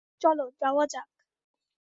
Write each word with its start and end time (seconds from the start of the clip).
চলো, 0.21 0.45
যাওয়া 0.61 0.83
যাক! 0.87 1.07